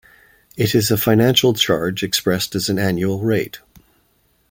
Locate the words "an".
2.69-2.79